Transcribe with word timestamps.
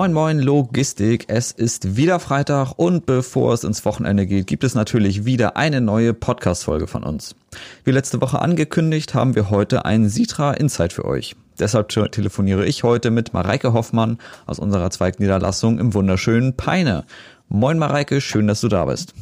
Moin 0.00 0.12
Moin 0.12 0.38
Logistik, 0.38 1.24
es 1.26 1.50
ist 1.50 1.96
wieder 1.96 2.20
Freitag 2.20 2.74
und 2.76 3.04
bevor 3.04 3.52
es 3.52 3.64
ins 3.64 3.84
Wochenende 3.84 4.26
geht, 4.26 4.46
gibt 4.46 4.62
es 4.62 4.76
natürlich 4.76 5.24
wieder 5.24 5.56
eine 5.56 5.80
neue 5.80 6.14
Podcast-Folge 6.14 6.86
von 6.86 7.02
uns. 7.02 7.34
Wie 7.82 7.90
letzte 7.90 8.20
Woche 8.20 8.40
angekündigt, 8.40 9.14
haben 9.14 9.34
wir 9.34 9.50
heute 9.50 9.86
ein 9.86 10.08
Sitra 10.08 10.52
Insight 10.52 10.92
für 10.92 11.04
euch. 11.04 11.34
Deshalb 11.58 11.88
telefoniere 11.88 12.64
ich 12.64 12.84
heute 12.84 13.10
mit 13.10 13.34
Mareike 13.34 13.72
Hoffmann 13.72 14.18
aus 14.46 14.60
unserer 14.60 14.88
Zweigniederlassung 14.90 15.80
im 15.80 15.92
wunderschönen 15.94 16.56
Peine. 16.56 17.02
Moin 17.48 17.76
Mareike, 17.76 18.20
schön, 18.20 18.46
dass 18.46 18.60
du 18.60 18.68
da 18.68 18.84
bist. 18.84 19.14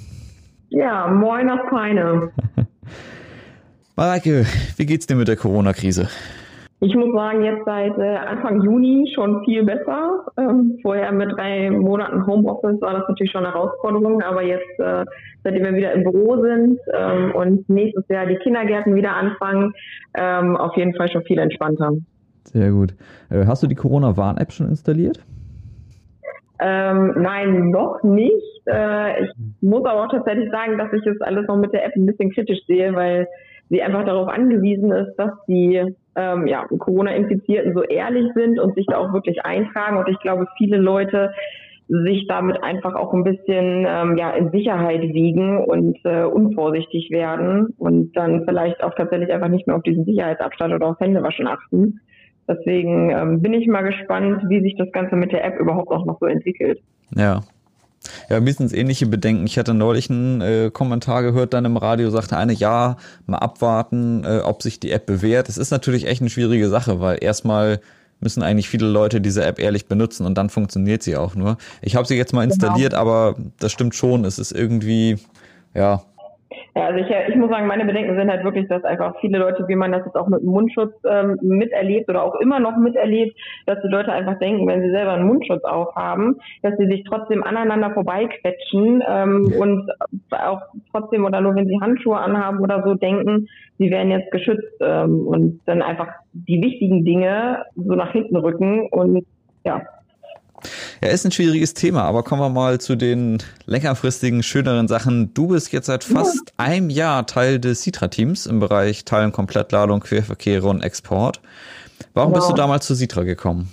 Ja, 0.69 1.07
moin 1.07 1.49
aus 1.49 1.61
Peine. 1.71 2.33
Mareike, 3.97 4.45
wie 4.77 4.85
geht's 4.85 5.07
dir 5.07 5.17
mit 5.17 5.29
der 5.29 5.37
Corona-Krise? 5.37 6.11
Ich 6.87 6.95
muss 6.95 7.13
sagen, 7.13 7.43
jetzt 7.43 7.65
seit 7.65 7.99
äh, 7.99 8.15
Anfang 8.15 8.63
Juni 8.63 9.11
schon 9.13 9.45
viel 9.45 9.65
besser. 9.65 10.25
Ähm, 10.39 10.79
vorher 10.83 11.11
mit 11.11 11.33
drei 11.33 11.69
Monaten 11.69 12.25
Homeoffice 12.25 12.81
war 12.81 12.93
das 12.93 13.09
natürlich 13.09 13.33
schon 13.33 13.45
eine 13.45 13.53
Herausforderung, 13.53 14.23
aber 14.23 14.45
jetzt, 14.45 14.79
äh, 14.79 15.05
seitdem 15.43 15.65
wir 15.65 15.75
wieder 15.75 15.93
im 15.95 16.05
Büro 16.05 16.41
sind 16.41 16.79
ähm, 16.95 17.35
und 17.35 17.69
nächstes 17.69 18.05
Jahr 18.09 18.27
die 18.27 18.37
Kindergärten 18.37 18.95
wieder 18.95 19.17
anfangen, 19.17 19.73
ähm, 20.15 20.57
auf 20.57 20.77
jeden 20.77 20.95
Fall 20.95 21.11
schon 21.11 21.25
viel 21.25 21.41
entspannter. 21.41 21.91
Sehr 22.45 22.71
gut. 22.71 22.95
Äh, 23.31 23.47
hast 23.47 23.65
du 23.65 23.67
die 23.67 23.75
Corona-Warn-App 23.75 24.53
schon 24.53 24.69
installiert? 24.69 25.19
Nein, 26.59 27.71
noch 27.71 28.03
nicht. 28.03 28.33
Ich 28.65 29.31
muss 29.61 29.85
aber 29.85 30.05
auch 30.05 30.11
tatsächlich 30.11 30.51
sagen, 30.51 30.79
dass 30.79 30.91
ich 30.91 31.05
es 31.05 31.21
alles 31.21 31.47
noch 31.49 31.59
mit 31.59 31.75
der 31.75 31.85
App 31.85 31.95
ein 31.97 32.07
bisschen 32.07 32.33
kritisch 32.33 32.61
sehe, 32.67 32.95
weil 32.95 33.29
sie 33.69 33.83
einfach 33.83 34.05
darauf 34.05 34.29
angewiesen 34.29 34.93
ist, 34.93 35.17
dass 35.17 35.33
die 35.49 35.83
ähm, 36.15 36.47
ja, 36.47 36.67
Corona-Infizierten 36.79 37.75
so 37.75 37.83
ehrlich 37.83 38.33
sind 38.35 38.59
und 38.59 38.75
sich 38.75 38.87
da 38.87 38.99
auch 38.99 39.13
wirklich 39.13 39.45
eintragen. 39.45 39.99
Und 39.99 40.09
ich 40.09 40.19
glaube, 40.21 40.47
viele 40.57 40.79
Leute 40.79 41.33
sich 41.89 42.27
damit 42.27 42.63
einfach 42.65 42.95
auch 42.95 43.15
ein 43.15 43.23
bisschen 43.23 43.87
ähm, 43.89 44.17
ja, 44.17 44.31
in 44.31 44.51
Sicherheit 44.51 45.03
wiegen 45.03 45.59
und 45.59 45.99
äh, 46.05 46.25
unvorsichtig 46.25 47.11
werden 47.11 47.75
und 47.79 48.17
dann 48.17 48.45
vielleicht 48.45 48.83
auch 48.83 48.95
tatsächlich 48.95 49.33
einfach 49.33 49.49
nicht 49.49 49.67
mehr 49.67 49.77
auf 49.77 49.83
diesen 49.83 50.05
Sicherheitsabstand 50.05 50.75
oder 50.75 50.89
auf 50.89 50.99
Händewaschen 50.99 51.47
achten. 51.47 52.01
Deswegen 52.49 53.11
ähm, 53.11 53.41
bin 53.41 53.55
ich 53.55 53.67
mal 53.69 53.83
gespannt, 53.83 54.43
wie 54.49 54.61
sich 54.63 54.77
das 54.77 54.91
Ganze 54.93 55.17
mit 55.17 55.33
der 55.33 55.45
App 55.45 55.61
überhaupt 55.61 55.91
auch 55.91 56.05
noch 56.07 56.19
so 56.19 56.27
entwickelt. 56.27 56.81
Ja, 57.15 57.41
ja, 58.29 58.37
mindestens 58.37 58.73
ähnliche 58.73 59.07
Bedenken. 59.07 59.47
Ich 59.47 59.59
hatte 59.59 59.75
neulich 59.75 60.11
einen 60.11 60.41
äh, 60.41 60.71
Kommentar 60.73 61.23
gehört, 61.23 61.55
dann 61.55 61.65
im 61.65 61.77
Radio 61.77 62.11
sagte 62.11 62.37
eine, 62.37 62.53
ja, 62.53 62.97
mal 63.27 63.39
abwarten, 63.39 64.25
äh, 64.25 64.41
ob 64.45 64.63
sich 64.63 64.81
die 64.81 64.91
App 64.91 65.07
bewährt. 65.07 65.49
Es 65.49 65.59
ist 65.59 65.71
natürlich 65.71 66.07
echt 66.07 66.21
eine 66.21 66.31
schwierige 66.31 66.69
Sache, 66.69 67.01
weil 67.01 67.19
erstmal 67.21 67.81
müssen 68.21 68.43
eigentlich 68.43 68.69
viele 68.69 68.87
Leute 68.87 69.21
diese 69.21 69.45
App 69.45 69.59
ehrlich 69.59 69.87
benutzen 69.87 70.27
und 70.27 70.37
dann 70.37 70.49
funktioniert 70.49 71.03
sie 71.03 71.17
auch 71.17 71.35
nur. 71.35 71.59
Ich 71.83 71.97
habe 71.97 72.07
sie 72.07 72.17
jetzt 72.17 72.33
mal 72.33 72.43
genau. 72.43 72.55
installiert, 72.55 72.93
genau. 72.93 73.03
aber 73.03 73.37
das 73.59 73.73
stimmt 73.73 73.95
schon. 73.95 74.25
Es 74.25 74.39
ist 74.39 74.53
irgendwie, 74.53 75.19
ja, 75.75 76.03
ja, 76.75 76.87
also 76.87 76.99
ich, 76.99 77.11
ich 77.29 77.37
muss 77.37 77.51
sagen, 77.51 77.67
meine 77.67 77.85
Bedenken 77.85 78.17
sind 78.17 78.31
halt 78.31 78.45
wirklich, 78.45 78.69
dass 78.69 78.85
einfach 78.85 79.15
viele 79.21 79.39
Leute, 79.39 79.67
wie 79.69 79.77
man 79.77 79.93
das 79.93 80.05
jetzt 80.05 80.17
auch 80.17 80.29
mit 80.29 80.43
dem 80.43 80.51
Mundschutz 80.51 80.93
ähm, 81.09 81.39
miterlebt 81.41 82.09
oder 82.09 82.23
auch 82.23 82.35
immer 82.37 82.61
noch 82.61 82.77
miterlebt, 82.77 83.37
dass 83.67 83.81
die 83.83 83.89
Leute 83.89 84.13
einfach 84.13 84.39
denken, 84.39 84.67
wenn 84.67 84.83
sie 84.83 84.91
selber 84.91 85.13
einen 85.13 85.27
Mundschutz 85.27 85.65
aufhaben, 85.65 86.37
dass 86.63 86.77
sie 86.77 86.87
sich 86.87 87.05
trotzdem 87.05 87.43
aneinander 87.43 87.91
vorbeiquetschen 87.93 89.03
ähm, 89.09 89.55
und 89.59 89.91
auch 90.31 90.61
trotzdem 90.91 91.25
oder 91.25 91.41
nur 91.41 91.55
wenn 91.55 91.67
sie 91.67 91.81
Handschuhe 91.81 92.19
anhaben 92.19 92.61
oder 92.61 92.83
so 92.85 92.95
denken, 92.95 93.49
sie 93.79 93.91
werden 93.91 94.11
jetzt 94.11 94.31
geschützt 94.31 94.77
ähm, 94.81 95.27
und 95.27 95.61
dann 95.67 95.83
einfach 95.83 96.09
die 96.33 96.63
wichtigen 96.63 97.05
Dinge 97.05 97.65
so 97.75 97.95
nach 97.95 98.13
hinten 98.13 98.37
rücken 98.37 98.89
und 98.91 99.25
ja, 99.65 99.83
ja, 101.03 101.09
ist 101.09 101.25
ein 101.25 101.33
schwieriges 101.33 101.75
Thema, 101.75 102.03
aber 102.03 102.23
kommen 102.23 102.41
wir 102.41 102.49
mal 102.49 102.81
zu 102.81 102.97
den 102.97 103.39
längerfristigen, 103.67 104.43
schöneren 104.43 104.89
Sachen. 104.89 105.35
Du 105.35 105.49
bist 105.49 105.73
jetzt 105.73 105.87
seit 105.87 106.05
fast 106.05 106.53
ja. 106.59 106.65
einem 106.65 106.91
Jahr 106.91 107.27
Teil 107.27 107.59
des 107.59 107.83
Sitra-Teams 107.83 108.47
im 108.47 108.61
Bereich 108.61 109.05
Teil- 109.05 109.27
und 109.27 109.33
Komplettladung, 109.33 110.01
Querverkehre 110.01 110.67
und 110.69 110.83
Export. 110.83 111.41
Warum 112.15 112.33
genau. 112.33 112.41
bist 112.41 112.51
du 112.51 112.57
damals 112.57 112.87
zu 112.87 112.95
Sitra 112.95 113.25
gekommen? 113.25 113.73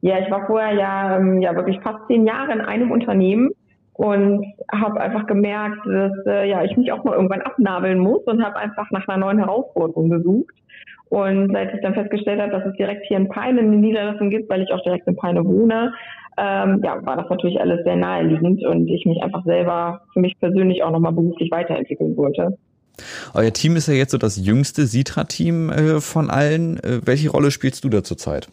Ja, 0.00 0.18
ich 0.18 0.30
war 0.30 0.46
vorher 0.46 0.74
ja, 0.74 1.16
ähm, 1.16 1.40
ja 1.40 1.54
wirklich 1.54 1.80
fast 1.80 2.06
zehn 2.08 2.26
Jahre 2.26 2.52
in 2.52 2.60
einem 2.60 2.90
Unternehmen 2.90 3.50
und 4.02 4.44
habe 4.72 5.00
einfach 5.00 5.28
gemerkt, 5.28 5.78
dass 5.86 6.12
äh, 6.26 6.50
ja 6.50 6.64
ich 6.64 6.76
mich 6.76 6.90
auch 6.90 7.04
mal 7.04 7.14
irgendwann 7.14 7.42
abnabeln 7.42 8.00
muss 8.00 8.24
und 8.24 8.44
habe 8.44 8.56
einfach 8.56 8.90
nach 8.90 9.06
einer 9.06 9.24
neuen 9.24 9.38
Herausforderung 9.38 10.10
gesucht 10.10 10.54
und 11.08 11.54
als 11.54 11.72
ich 11.72 11.80
dann 11.82 11.94
festgestellt 11.94 12.40
habe, 12.40 12.50
dass 12.50 12.66
es 12.66 12.76
direkt 12.76 13.06
hier 13.06 13.18
in 13.18 13.28
Peine 13.28 13.60
eine 13.60 13.76
Niederlassung 13.76 14.30
gibt, 14.30 14.50
weil 14.50 14.62
ich 14.62 14.72
auch 14.72 14.82
direkt 14.82 15.06
in 15.06 15.14
Peine 15.14 15.44
wohne, 15.44 15.92
ähm, 16.36 16.80
ja, 16.82 17.04
war 17.06 17.16
das 17.16 17.30
natürlich 17.30 17.60
alles 17.60 17.84
sehr 17.84 17.94
naheliegend 17.94 18.64
und 18.64 18.88
ich 18.88 19.04
mich 19.06 19.22
einfach 19.22 19.44
selber 19.44 20.00
für 20.12 20.20
mich 20.20 20.36
persönlich 20.40 20.82
auch 20.82 20.90
nochmal 20.90 21.12
beruflich 21.12 21.50
weiterentwickeln 21.52 22.16
wollte. 22.16 22.58
Euer 23.34 23.52
Team 23.52 23.76
ist 23.76 23.86
ja 23.86 23.94
jetzt 23.94 24.10
so 24.10 24.18
das 24.18 24.44
jüngste 24.44 24.86
Sitra-Team 24.86 25.70
äh, 25.70 26.00
von 26.00 26.28
allen. 26.28 26.78
Äh, 26.78 27.02
welche 27.04 27.30
Rolle 27.30 27.52
spielst 27.52 27.84
du 27.84 27.88
da 27.88 28.02
zurzeit? 28.02 28.48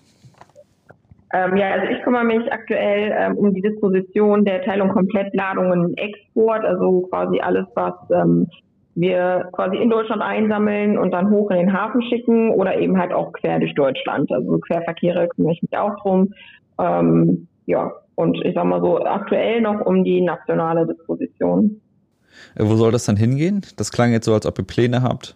Ähm, 1.31 1.57
ja, 1.57 1.71
also 1.71 1.87
ich 1.87 2.01
kümmere 2.03 2.23
mich 2.23 2.51
aktuell 2.51 3.13
ähm, 3.15 3.37
um 3.37 3.53
die 3.53 3.61
Disposition 3.61 4.45
der 4.45 4.63
Teilung 4.63 4.89
Komplettladungen 4.89 5.95
Export, 5.95 6.65
also 6.65 7.01
quasi 7.01 7.39
alles, 7.39 7.67
was 7.75 7.93
ähm, 8.11 8.47
wir 8.95 9.47
quasi 9.53 9.77
in 9.77 9.89
Deutschland 9.89 10.21
einsammeln 10.21 10.97
und 10.97 11.11
dann 11.11 11.29
hoch 11.29 11.51
in 11.51 11.57
den 11.57 11.73
Hafen 11.73 12.01
schicken 12.01 12.51
oder 12.51 12.77
eben 12.79 12.99
halt 12.99 13.13
auch 13.13 13.31
quer 13.33 13.59
durch 13.59 13.75
Deutschland. 13.75 14.31
Also 14.31 14.57
Querverkehre 14.59 15.27
kümmere 15.29 15.53
ich 15.53 15.61
mich 15.61 15.77
auch 15.77 15.95
drum. 16.01 16.33
Ähm, 16.79 17.47
ja, 17.65 17.91
und 18.15 18.43
ich 18.43 18.55
sag 18.55 18.65
mal 18.65 18.81
so 18.81 18.99
aktuell 19.05 19.61
noch 19.61 19.85
um 19.85 20.03
die 20.03 20.21
nationale 20.21 20.87
Disposition. 20.87 21.79
Äh, 22.55 22.63
wo 22.65 22.75
soll 22.75 22.91
das 22.91 23.05
dann 23.05 23.15
hingehen? 23.15 23.61
Das 23.77 23.91
klang 23.91 24.11
jetzt 24.11 24.25
so, 24.25 24.33
als 24.33 24.45
ob 24.45 24.57
ihr 24.57 24.65
Pläne 24.65 25.03
habt. 25.03 25.35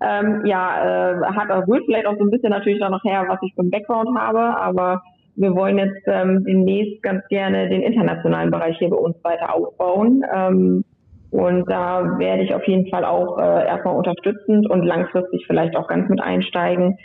Ähm, 0.00 0.44
ja, 0.44 1.12
äh, 1.12 1.24
hat 1.34 1.48
rührt 1.68 1.84
vielleicht 1.86 2.06
auch 2.06 2.16
so 2.16 2.24
ein 2.24 2.30
bisschen 2.30 2.50
natürlich 2.50 2.82
auch 2.82 2.90
noch 2.90 3.04
her, 3.04 3.24
was 3.28 3.38
ich 3.42 3.52
für 3.54 3.62
einen 3.62 3.70
Background 3.70 4.08
habe, 4.16 4.40
aber 4.40 5.02
wir 5.36 5.54
wollen 5.54 5.78
jetzt 5.78 6.02
ähm, 6.06 6.44
demnächst 6.44 7.02
ganz 7.02 7.26
gerne 7.28 7.68
den 7.68 7.82
internationalen 7.82 8.50
Bereich 8.50 8.76
hier 8.78 8.90
bei 8.90 8.96
uns 8.96 9.16
weiter 9.22 9.54
aufbauen. 9.54 10.24
Ähm, 10.34 10.84
und 11.30 11.70
da 11.70 12.18
werde 12.18 12.42
ich 12.42 12.54
auf 12.54 12.66
jeden 12.66 12.88
Fall 12.90 13.04
auch 13.04 13.38
äh, 13.38 13.66
erstmal 13.66 13.96
unterstützend 13.96 14.68
und 14.68 14.82
langfristig 14.82 15.44
vielleicht 15.46 15.76
auch 15.76 15.86
ganz 15.86 16.08
mit 16.08 16.20
einsteigen, 16.20 16.96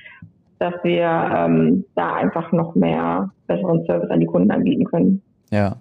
dass 0.60 0.74
wir 0.84 1.04
ähm, 1.04 1.86
da 1.96 2.16
einfach 2.16 2.52
noch 2.54 2.74
mehr 2.74 3.30
besseren 3.48 3.86
Service 3.86 4.10
an 4.10 4.20
die 4.20 4.26
Kunden 4.26 4.50
anbieten 4.50 4.86
können. 4.86 5.22
Ja. 5.52 5.78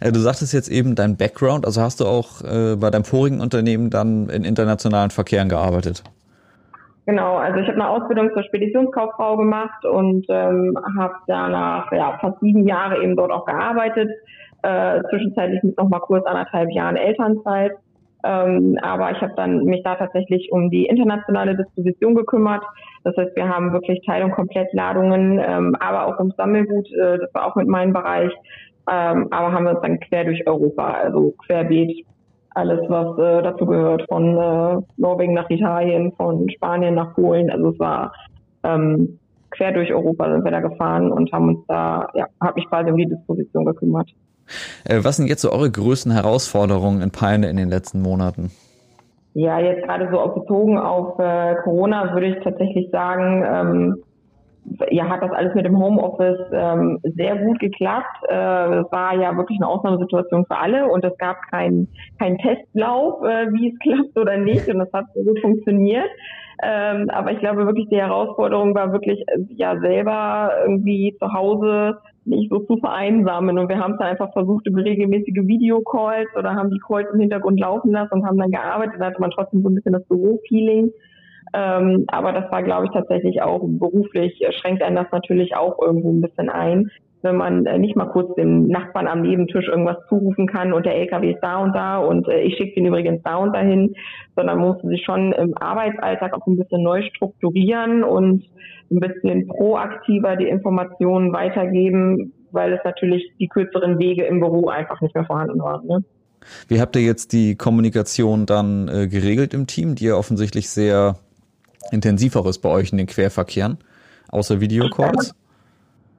Äh, 0.00 0.10
du 0.10 0.20
sagtest 0.20 0.52
jetzt 0.52 0.68
eben 0.68 0.94
dein 0.94 1.16
Background, 1.16 1.66
also 1.66 1.80
hast 1.82 2.00
du 2.00 2.06
auch 2.06 2.42
äh, 2.42 2.76
bei 2.76 2.90
deinem 2.90 3.04
vorigen 3.04 3.40
Unternehmen 3.40 3.90
dann 3.90 4.28
in 4.28 4.44
internationalen 4.44 5.10
Verkehren 5.10 5.48
gearbeitet? 5.48 6.02
Genau, 7.04 7.36
also 7.36 7.58
ich 7.58 7.66
habe 7.66 7.80
eine 7.80 7.88
Ausbildung 7.88 8.30
zur 8.32 8.44
Speditionskauffrau 8.44 9.36
gemacht 9.36 9.84
und 9.84 10.24
ähm, 10.28 10.78
habe 10.96 11.14
danach 11.26 11.90
ja, 11.90 12.16
fast 12.20 12.38
sieben 12.40 12.66
Jahre 12.66 13.02
eben 13.02 13.16
dort 13.16 13.32
auch 13.32 13.44
gearbeitet 13.44 14.08
äh, 14.62 15.02
zwischenzeitlich 15.10 15.62
mit 15.62 15.76
noch 15.76 15.88
mal 15.88 16.00
kurz 16.00 16.26
anderthalb 16.26 16.70
Jahren 16.70 16.96
Elternzeit. 16.96 17.72
Ähm, 18.24 18.78
aber 18.80 19.10
ich 19.10 19.20
habe 19.20 19.32
dann 19.36 19.64
mich 19.64 19.82
da 19.82 19.96
tatsächlich 19.96 20.50
um 20.52 20.70
die 20.70 20.86
internationale 20.86 21.56
Disposition 21.56 22.14
gekümmert. 22.14 22.62
Das 23.02 23.16
heißt, 23.16 23.34
wir 23.34 23.48
haben 23.48 23.72
wirklich 23.72 24.00
Teil- 24.06 24.22
und 24.22 24.30
Komplettladungen, 24.30 25.40
ähm, 25.44 25.76
aber 25.80 26.06
auch 26.06 26.18
ums 26.20 26.36
Sammelgut, 26.36 26.86
äh, 26.92 27.18
das 27.18 27.34
war 27.34 27.46
auch 27.46 27.56
mit 27.56 27.66
meinem 27.66 27.92
Bereich. 27.92 28.32
Ähm, 28.88 29.26
aber 29.30 29.52
haben 29.52 29.64
wir 29.64 29.72
uns 29.72 29.82
dann 29.82 29.98
quer 29.98 30.24
durch 30.24 30.46
Europa, 30.46 30.88
also 30.88 31.34
querbeet, 31.46 32.06
alles 32.54 32.80
was 32.88 33.18
äh, 33.18 33.42
dazu 33.42 33.66
gehört, 33.66 34.04
von 34.08 34.36
äh, 34.36 34.82
Norwegen 34.96 35.34
nach 35.34 35.48
Italien, 35.50 36.12
von 36.16 36.48
Spanien 36.50 36.94
nach 36.94 37.14
Polen. 37.14 37.50
Also 37.50 37.70
es 37.70 37.78
war 37.78 38.12
ähm, 38.62 39.18
quer 39.50 39.72
durch 39.72 39.92
Europa 39.92 40.30
sind 40.30 40.44
wir 40.44 40.50
da 40.50 40.60
gefahren 40.60 41.12
und 41.12 41.32
haben 41.32 41.48
uns 41.48 41.66
da, 41.68 42.08
ja, 42.14 42.26
habe 42.40 42.54
mich 42.54 42.68
quasi 42.68 42.90
um 42.90 42.96
die 42.96 43.08
Disposition 43.08 43.64
gekümmert. 43.64 44.10
Äh, 44.84 45.00
was 45.02 45.16
sind 45.16 45.28
jetzt 45.28 45.42
so 45.42 45.52
eure 45.52 45.70
größten 45.70 46.12
Herausforderungen 46.12 47.00
in 47.00 47.10
Peine 47.10 47.48
in 47.48 47.56
den 47.56 47.68
letzten 47.68 48.02
Monaten? 48.02 48.50
Ja, 49.34 49.58
jetzt 49.58 49.84
gerade 49.84 50.10
so 50.12 50.40
bezogen 50.40 50.78
auf 50.78 51.18
äh, 51.18 51.54
Corona 51.64 52.12
würde 52.12 52.26
ich 52.26 52.44
tatsächlich 52.44 52.90
sagen, 52.90 53.44
ähm, 53.46 54.02
ja, 54.90 55.08
hat 55.08 55.22
das 55.22 55.32
alles 55.32 55.54
mit 55.54 55.66
dem 55.66 55.78
Homeoffice 55.78 56.40
ähm, 56.52 56.98
sehr 57.02 57.36
gut 57.36 57.58
geklappt. 57.58 58.24
Äh, 58.28 58.80
es 58.80 58.92
war 58.92 59.14
ja 59.16 59.36
wirklich 59.36 59.58
eine 59.58 59.68
Ausnahmesituation 59.68 60.46
für 60.46 60.56
alle 60.56 60.86
und 60.88 61.04
es 61.04 61.16
gab 61.18 61.36
keinen 61.50 61.88
kein 62.18 62.38
Testlauf, 62.38 63.22
äh, 63.24 63.46
wie 63.52 63.72
es 63.72 63.78
klappt 63.82 64.16
oder 64.18 64.36
nicht 64.36 64.68
und 64.68 64.78
das 64.78 64.92
hat 64.92 65.06
so 65.14 65.22
gut 65.22 65.40
funktioniert. 65.40 66.08
Ähm, 66.62 67.10
aber 67.10 67.32
ich 67.32 67.40
glaube 67.40 67.66
wirklich, 67.66 67.88
die 67.88 68.00
Herausforderung 68.00 68.74
war 68.74 68.92
wirklich, 68.92 69.20
äh, 69.26 69.40
ja, 69.48 69.78
selber 69.80 70.52
irgendwie 70.64 71.16
zu 71.18 71.32
Hause 71.32 71.98
nicht 72.24 72.50
so 72.50 72.60
zu 72.60 72.76
vereinsamen. 72.76 73.58
Und 73.58 73.68
wir 73.68 73.78
haben 73.78 73.92
es 73.92 73.98
dann 73.98 74.08
einfach 74.08 74.32
versucht 74.32 74.66
über 74.68 74.84
regelmäßige 74.84 75.46
Videocalls 75.46 76.28
oder 76.36 76.54
haben 76.54 76.70
die 76.70 76.78
Calls 76.78 77.08
im 77.12 77.18
Hintergrund 77.20 77.58
laufen 77.58 77.90
lassen 77.90 78.14
und 78.14 78.26
haben 78.26 78.38
dann 78.38 78.52
gearbeitet. 78.52 79.00
Da 79.00 79.06
hatte 79.06 79.20
man 79.20 79.32
trotzdem 79.32 79.62
so 79.62 79.68
ein 79.68 79.74
bisschen 79.74 79.92
das 79.92 80.06
Büro-Feeling. 80.06 80.92
Ähm, 81.54 82.04
aber 82.08 82.32
das 82.32 82.50
war, 82.50 82.62
glaube 82.62 82.86
ich, 82.86 82.92
tatsächlich 82.92 83.42
auch 83.42 83.60
beruflich, 83.62 84.40
äh, 84.42 84.52
schränkt 84.52 84.82
einen 84.82 84.96
das 84.96 85.10
natürlich 85.12 85.54
auch 85.56 85.80
irgendwo 85.80 86.10
ein 86.10 86.22
bisschen 86.22 86.48
ein, 86.48 86.90
wenn 87.22 87.36
man 87.36 87.66
äh, 87.66 87.78
nicht 87.78 87.96
mal 87.96 88.06
kurz 88.06 88.34
dem 88.34 88.66
Nachbarn 88.68 89.06
am 89.06 89.22
Nebentisch 89.22 89.68
irgendwas 89.68 89.98
zurufen 90.08 90.46
kann 90.46 90.72
und 90.72 90.86
der 90.86 90.96
LKW 90.96 91.32
ist 91.32 91.40
da 91.42 91.58
und 91.58 91.74
da 91.74 91.98
und 91.98 92.28
äh, 92.28 92.40
ich 92.40 92.56
schicke 92.56 92.80
ihn 92.80 92.86
übrigens 92.86 93.22
da 93.22 93.36
und 93.36 93.54
dahin, 93.54 93.94
sondern 94.34 94.58
muss 94.58 94.80
sich 94.82 95.04
schon 95.04 95.32
im 95.32 95.56
Arbeitsalltag 95.56 96.34
auch 96.34 96.46
ein 96.46 96.56
bisschen 96.56 96.82
neu 96.82 97.02
strukturieren 97.02 98.02
und 98.02 98.44
ein 98.90 99.00
bisschen 99.00 99.46
proaktiver 99.46 100.36
die 100.36 100.48
Informationen 100.48 101.32
weitergeben, 101.32 102.32
weil 102.50 102.72
es 102.72 102.80
natürlich 102.84 103.30
die 103.38 103.48
kürzeren 103.48 103.98
Wege 103.98 104.24
im 104.24 104.40
Büro 104.40 104.68
einfach 104.68 105.00
nicht 105.00 105.14
mehr 105.14 105.24
vorhanden 105.24 105.60
waren. 105.60 105.86
Ne? 105.86 106.04
Wie 106.68 106.80
habt 106.80 106.96
ihr 106.96 107.02
jetzt 107.02 107.32
die 107.32 107.54
Kommunikation 107.54 108.46
dann 108.46 108.88
äh, 108.88 109.06
geregelt 109.06 109.54
im 109.54 109.66
Team, 109.66 109.94
die 109.94 110.06
ja 110.06 110.16
offensichtlich 110.16 110.68
sehr 110.68 111.16
intensiver 111.92 112.44
ist 112.46 112.58
bei 112.58 112.68
euch 112.68 112.90
in 112.90 112.98
den 112.98 113.06
Querverkehren, 113.06 113.78
außer 114.30 114.60
Videocalls? 114.60 115.34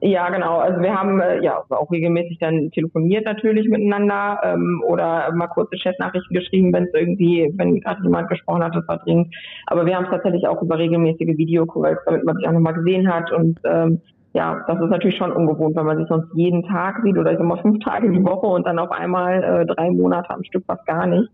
Ja, 0.00 0.28
genau. 0.28 0.58
Also 0.58 0.82
wir 0.82 0.94
haben 0.94 1.18
äh, 1.20 1.42
ja 1.42 1.62
auch 1.70 1.90
regelmäßig 1.90 2.38
dann 2.38 2.70
telefoniert 2.72 3.24
natürlich 3.24 3.68
miteinander 3.70 4.38
ähm, 4.44 4.82
oder 4.86 5.32
mal 5.32 5.46
kurze 5.46 5.76
Chatnachrichten 5.76 6.36
geschrieben, 6.36 6.74
wenn 6.74 6.84
es 6.84 6.92
irgendwie, 6.92 7.50
wenn 7.56 7.80
gerade 7.80 8.02
jemand 8.02 8.28
gesprochen 8.28 8.62
hat, 8.62 8.74
das 8.76 8.86
war 8.86 8.98
dringend. 8.98 9.34
Aber 9.66 9.86
wir 9.86 9.96
haben 9.96 10.04
es 10.04 10.10
tatsächlich 10.10 10.46
auch 10.46 10.60
über 10.60 10.76
regelmäßige 10.76 11.38
Videocalls, 11.38 11.98
damit 12.04 12.24
man 12.24 12.36
sich 12.36 12.46
auch 12.46 12.52
nochmal 12.52 12.74
gesehen 12.74 13.10
hat 13.10 13.32
und 13.32 13.58
ähm, 13.64 14.02
ja, 14.34 14.64
das 14.66 14.80
ist 14.80 14.90
natürlich 14.90 15.16
schon 15.16 15.32
ungewohnt, 15.32 15.76
wenn 15.76 15.86
man 15.86 15.96
sich 15.96 16.08
sonst 16.08 16.26
jeden 16.34 16.64
Tag 16.64 17.00
sieht 17.04 17.16
oder 17.16 17.32
ich 17.32 17.38
sag 17.38 17.46
mal 17.46 17.62
fünf 17.62 17.78
Tage 17.84 18.10
die 18.10 18.24
Woche 18.24 18.48
und 18.48 18.66
dann 18.66 18.80
auf 18.80 18.90
einmal 18.90 19.42
äh, 19.42 19.64
drei 19.64 19.90
Monate 19.90 20.28
am 20.30 20.42
Stück 20.42 20.64
fast 20.66 20.84
gar 20.86 21.06
nicht. 21.06 21.30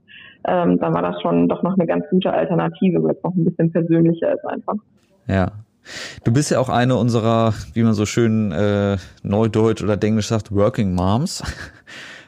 Ähm, 0.46 0.78
dann 0.78 0.94
war 0.94 1.02
das 1.02 1.20
schon 1.20 1.48
doch 1.48 1.62
noch 1.62 1.76
eine 1.76 1.86
ganz 1.86 2.04
gute 2.10 2.32
Alternative, 2.32 3.02
weil 3.02 3.12
es 3.12 3.22
noch 3.22 3.34
ein 3.34 3.44
bisschen 3.44 3.70
persönlicher 3.72 4.32
ist 4.32 4.44
einfach. 4.46 4.76
Ja. 5.26 5.52
Du 6.24 6.32
bist 6.32 6.50
ja 6.50 6.58
auch 6.58 6.68
eine 6.68 6.96
unserer, 6.96 7.54
wie 7.74 7.82
man 7.82 7.94
so 7.94 8.06
schön 8.06 8.52
äh, 8.52 8.96
Neudeutsch 9.22 9.82
oder 9.82 10.02
Englisch 10.02 10.28
sagt, 10.28 10.54
Working 10.54 10.94
Moms. 10.94 11.42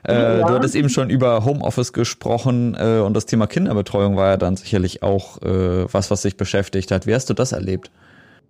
Äh, 0.04 0.40
ja. 0.40 0.46
Du 0.48 0.54
hattest 0.54 0.74
eben 0.74 0.88
schon 0.88 1.10
über 1.10 1.44
Homeoffice 1.44 1.92
gesprochen 1.92 2.76
äh, 2.76 2.98
und 2.98 3.16
das 3.16 3.24
Thema 3.24 3.46
Kinderbetreuung 3.46 4.16
war 4.16 4.30
ja 4.30 4.36
dann 4.36 4.56
sicherlich 4.56 5.04
auch 5.04 5.40
äh, 5.42 5.86
was, 5.92 6.10
was 6.10 6.22
dich 6.22 6.36
beschäftigt 6.36 6.90
hat. 6.90 7.06
Wie 7.06 7.14
hast 7.14 7.30
du 7.30 7.34
das 7.34 7.52
erlebt? 7.52 7.92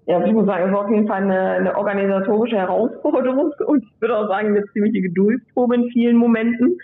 Ja, 0.06 0.24
ich 0.24 0.32
muss 0.32 0.46
sagen, 0.46 0.68
es 0.68 0.72
war 0.72 0.84
auf 0.86 0.90
jeden 0.90 1.06
Fall 1.06 1.22
eine, 1.22 1.38
eine 1.38 1.76
organisatorische 1.76 2.56
Herausforderung 2.56 3.52
und 3.66 3.84
ich 3.84 4.00
würde 4.00 4.16
auch 4.16 4.28
sagen, 4.28 4.48
eine 4.48 4.64
ziemliche 4.72 5.02
Geduldsprobe 5.02 5.74
in 5.74 5.90
vielen 5.90 6.16
Momenten. 6.16 6.78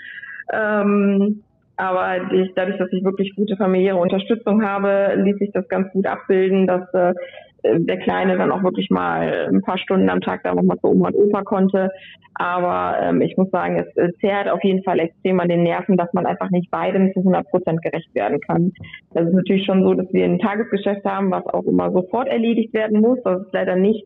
Ähm, 0.52 1.42
aber 1.78 2.32
ich, 2.32 2.52
dadurch, 2.56 2.76
dass 2.76 2.92
ich 2.92 3.04
wirklich 3.04 3.34
gute 3.36 3.56
familiäre 3.56 3.96
Unterstützung 3.96 4.64
habe, 4.64 5.14
ließ 5.16 5.38
sich 5.38 5.52
das 5.52 5.68
ganz 5.68 5.90
gut 5.92 6.06
abbilden, 6.06 6.66
dass 6.66 6.92
äh, 6.92 7.14
der 7.62 7.98
Kleine 7.98 8.36
dann 8.36 8.50
auch 8.50 8.64
wirklich 8.64 8.90
mal 8.90 9.48
ein 9.48 9.62
paar 9.62 9.78
Stunden 9.78 10.08
am 10.10 10.20
Tag 10.20 10.42
da 10.42 10.54
nochmal 10.54 10.78
zu 10.78 10.88
Oma 10.88 11.08
und 11.08 11.14
Opa 11.14 11.42
konnte. 11.42 11.90
Aber 12.34 12.98
ähm, 13.00 13.20
ich 13.20 13.36
muss 13.36 13.50
sagen, 13.50 13.84
es 13.94 14.16
zehrt 14.18 14.48
auf 14.48 14.62
jeden 14.64 14.82
Fall 14.82 14.98
extrem 14.98 15.38
an 15.38 15.48
den 15.48 15.62
Nerven, 15.62 15.96
dass 15.96 16.12
man 16.12 16.26
einfach 16.26 16.50
nicht 16.50 16.68
beidem 16.70 17.12
zu 17.12 17.20
100 17.20 17.48
Prozent 17.48 17.82
gerecht 17.82 18.12
werden 18.14 18.40
kann. 18.40 18.72
Das 19.12 19.26
ist 19.26 19.34
natürlich 19.34 19.64
schon 19.64 19.84
so, 19.84 19.94
dass 19.94 20.12
wir 20.12 20.24
ein 20.24 20.40
Tagesgeschäft 20.40 21.04
haben, 21.04 21.30
was 21.30 21.46
auch 21.46 21.64
immer 21.64 21.92
sofort 21.92 22.28
erledigt 22.28 22.74
werden 22.74 23.00
muss. 23.00 23.18
Das 23.24 23.42
ist 23.42 23.52
leider 23.52 23.76
nicht 23.76 24.04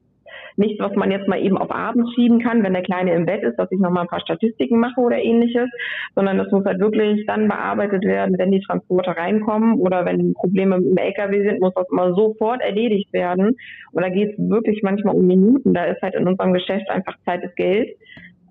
nichts, 0.56 0.80
was 0.80 0.94
man 0.94 1.10
jetzt 1.10 1.28
mal 1.28 1.40
eben 1.40 1.58
auf 1.58 1.70
abends 1.70 2.12
schieben 2.14 2.40
kann, 2.40 2.62
wenn 2.62 2.72
der 2.72 2.82
Kleine 2.82 3.14
im 3.14 3.26
Bett 3.26 3.42
ist, 3.42 3.56
dass 3.56 3.70
ich 3.70 3.80
nochmal 3.80 4.02
ein 4.02 4.08
paar 4.08 4.20
Statistiken 4.20 4.78
mache 4.78 5.00
oder 5.00 5.18
ähnliches, 5.18 5.68
sondern 6.14 6.38
das 6.38 6.50
muss 6.50 6.64
halt 6.64 6.80
wirklich 6.80 7.24
dann 7.26 7.48
bearbeitet 7.48 8.04
werden, 8.04 8.38
wenn 8.38 8.50
die 8.50 8.60
Transporte 8.60 9.16
reinkommen 9.16 9.78
oder 9.78 10.04
wenn 10.04 10.34
Probleme 10.34 10.76
im 10.76 10.96
LKW 10.96 11.42
sind, 11.42 11.60
muss 11.60 11.74
das 11.74 11.88
immer 11.90 12.14
sofort 12.14 12.60
erledigt 12.60 13.12
werden. 13.12 13.56
Und 13.92 14.02
da 14.02 14.08
geht 14.08 14.32
es 14.32 14.38
wirklich 14.38 14.82
manchmal 14.82 15.14
um 15.14 15.26
Minuten. 15.26 15.74
Da 15.74 15.84
ist 15.84 16.02
halt 16.02 16.14
in 16.14 16.26
unserem 16.26 16.52
Geschäft 16.52 16.88
einfach 16.90 17.16
Zeit 17.24 17.42
ist 17.42 17.56
Geld. 17.56 17.96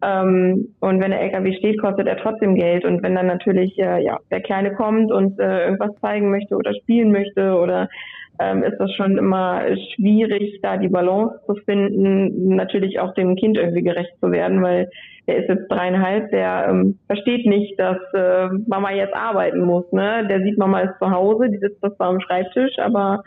Ähm, 0.04 0.74
und 0.80 1.00
wenn 1.00 1.12
der 1.12 1.22
LKW 1.22 1.54
steht, 1.58 1.80
kostet 1.80 2.08
er 2.08 2.18
trotzdem 2.18 2.56
Geld. 2.56 2.86
Und 2.86 3.04
wenn 3.04 3.16
dann 3.16 3.28
natürlich 3.28 3.78
äh, 3.78 4.04
ja, 4.04 4.18
der 4.32 4.42
Kleine 4.42 4.74
kommt 4.74 5.12
und 5.12 5.40
äh, 5.40 5.66
irgendwas 5.66 5.92
zeigen 6.02 6.32
möchte 6.32 6.56
oder 6.56 6.74
spielen 6.74 7.12
möchte 7.12 7.54
oder 7.56 7.88
ähm, 8.40 8.64
ist 8.64 8.78
das 8.80 8.92
schon 8.96 9.18
immer 9.18 9.64
schwierig, 9.96 10.60
da 10.62 10.78
die 10.78 10.90
Balance 10.90 11.40
zu 11.46 11.56
finden, 11.66 12.56
natürlich 12.56 13.00
auch 13.00 13.14
dem 13.14 13.36
Kind 13.36 13.58
irgendwie 13.58 13.84
gerecht 13.84 14.14
zu 14.20 14.32
werden, 14.32 14.62
weil 14.62 14.90
der 15.28 15.38
ist 15.38 15.50
jetzt 15.50 15.68
dreieinhalb, 15.70 16.32
der 16.32 16.68
ähm, 16.70 16.98
versteht 17.08 17.46
nicht, 17.46 17.80
dass 17.80 17.98
äh, 18.14 18.50
Mama 18.68 18.92
jetzt 18.92 19.14
arbeiten 19.14 19.62
muss. 19.62 19.90
Ne? 19.92 20.28
Der 20.28 20.42
sieht, 20.42 20.58
Mama 20.58 20.82
ist 20.82 20.98
zu 21.00 21.12
Hause, 21.12 21.50
die 21.50 21.60
sitzt 21.60 21.80
zwar 21.80 22.10
am 22.10 22.20
Schreibtisch, 22.20 22.80
aber 22.80 23.24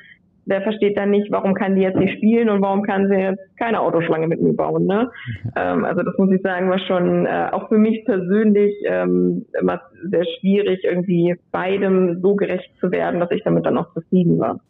der 0.47 0.63
versteht 0.63 0.99
dann 0.99 1.11
nicht, 1.11 1.31
warum 1.31 1.55
kann 1.55 1.75
die 1.75 1.83
jetzt 1.83 1.97
nicht 1.97 2.17
spielen 2.17 2.51
und 2.51 2.61
warum 2.61 2.83
kann 2.83 3.09
sie 3.09 3.17
jetzt 3.17 3.57
keine 3.59 3.81
Autoschlange 3.81 4.29
mit 4.29 4.43
mir 4.43 4.55
bauen. 4.55 4.87
Ne? 4.87 5.09
Mhm. 5.45 5.51
Ähm, 5.57 5.85
also 5.85 6.03
das 6.03 6.17
muss 6.19 6.31
ich 6.33 6.43
sagen, 6.43 6.69
war 6.69 6.79
schon 6.81 7.27
äh, 7.27 7.49
auch 7.53 7.69
für 7.69 7.79
mich 7.79 8.05
persönlich 8.05 8.75
ähm, 8.87 9.47
immer 9.59 9.81
sehr 10.11 10.25
schwierig, 10.39 10.81
irgendwie 10.85 11.37
beidem 11.53 12.21
so 12.21 12.35
gerecht 12.35 12.71
zu 12.81 12.91
werden, 12.91 13.21
dass 13.21 13.31
ich 13.31 13.43
damit 13.45 13.65
dann 13.65 13.79
auch 13.79 13.93
zufrieden 13.95 14.39
war. 14.39 14.61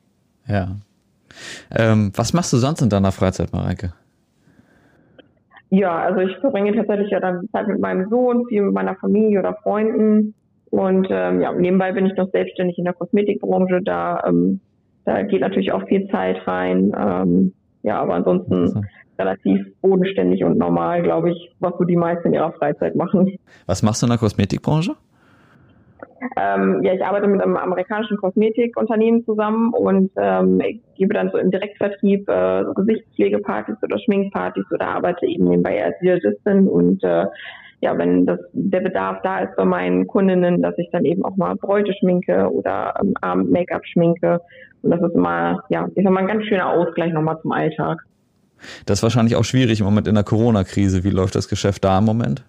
Ja. 0.46 0.76
Ähm, 1.74 2.12
was 2.14 2.32
machst 2.32 2.52
du 2.52 2.58
sonst 2.58 2.82
in 2.82 2.90
deiner 2.90 3.12
Freizeit, 3.12 3.52
Mareike? 3.52 3.92
Ja, 5.70 5.98
also 6.02 6.20
ich 6.20 6.36
verbringe 6.38 6.74
tatsächlich 6.74 7.10
ja 7.10 7.20
dann 7.20 7.48
Zeit 7.50 7.66
mit 7.66 7.80
meinem 7.80 8.08
Sohn, 8.08 8.46
viel 8.46 8.62
mit 8.62 8.74
meiner 8.74 8.94
Familie 8.96 9.40
oder 9.40 9.54
Freunden. 9.62 10.34
Und 10.70 11.08
ähm, 11.10 11.40
ja, 11.40 11.52
nebenbei 11.52 11.92
bin 11.92 12.06
ich 12.06 12.16
noch 12.16 12.30
selbstständig 12.30 12.78
in 12.78 12.84
der 12.84 12.94
Kosmetikbranche. 12.94 13.80
Da, 13.82 14.22
ähm, 14.26 14.60
da 15.04 15.22
geht 15.22 15.40
natürlich 15.40 15.72
auch 15.72 15.86
viel 15.88 16.08
Zeit 16.08 16.46
rein. 16.46 16.92
Ähm, 16.96 17.52
ja, 17.82 18.00
aber 18.00 18.14
ansonsten 18.14 18.54
also. 18.54 18.80
relativ 19.18 19.66
bodenständig 19.82 20.44
und 20.44 20.58
normal, 20.58 21.02
glaube 21.02 21.30
ich, 21.30 21.52
was 21.60 21.74
so 21.78 21.84
die 21.84 21.96
meisten 21.96 22.28
in 22.28 22.34
ihrer 22.34 22.52
Freizeit 22.52 22.94
machen. 22.94 23.36
Was 23.66 23.82
machst 23.82 24.02
du 24.02 24.06
in 24.06 24.10
der 24.10 24.18
Kosmetikbranche? 24.18 24.94
Ähm, 26.36 26.82
ja, 26.82 26.94
ich 26.94 27.04
arbeite 27.04 27.26
mit 27.26 27.42
einem 27.42 27.56
amerikanischen 27.56 28.16
Kosmetikunternehmen 28.16 29.24
zusammen 29.24 29.72
und 29.72 30.10
ähm, 30.16 30.60
gebe 30.96 31.14
dann 31.14 31.30
so 31.30 31.38
im 31.38 31.50
Direktvertrieb 31.50 32.28
äh, 32.28 32.64
so 32.64 32.74
Gesichtspflegepartys 32.74 33.76
oder 33.82 33.98
Schminkpartys 33.98 34.64
oder 34.72 34.88
arbeite 34.88 35.26
eben 35.26 35.48
nebenbei 35.48 35.84
als 35.84 35.96
Visagistin 36.00 36.68
und 36.68 37.02
äh, 37.04 37.26
ja, 37.80 37.96
wenn 37.98 38.24
das, 38.24 38.38
der 38.54 38.80
Bedarf 38.80 39.18
da 39.22 39.40
ist 39.40 39.54
bei 39.56 39.64
meinen 39.66 40.06
Kundinnen, 40.06 40.62
dass 40.62 40.74
ich 40.78 40.88
dann 40.90 41.04
eben 41.04 41.22
auch 41.22 41.36
mal 41.36 41.54
Bräute 41.54 41.92
schminke 41.92 42.50
oder 42.50 42.94
ähm, 43.02 43.12
Abend-Make-up 43.20 43.84
schminke. 43.84 44.40
Und 44.80 44.90
das 44.90 45.02
ist 45.02 45.14
immer, 45.14 45.62
ja, 45.68 45.86
ich 45.94 46.02
sag 46.02 46.10
mal, 46.10 46.20
ein 46.20 46.26
ganz 46.26 46.46
schöner 46.46 46.70
Ausgleich 46.70 47.12
nochmal 47.12 47.38
zum 47.42 47.52
Alltag. 47.52 47.98
Das 48.86 49.00
ist 49.00 49.02
wahrscheinlich 49.02 49.36
auch 49.36 49.44
schwierig 49.44 49.80
im 49.80 49.86
Moment 49.86 50.08
in 50.08 50.14
der 50.14 50.24
Corona-Krise. 50.24 51.04
Wie 51.04 51.10
läuft 51.10 51.34
das 51.34 51.48
Geschäft 51.48 51.84
da 51.84 51.98
im 51.98 52.04
Moment? 52.04 52.42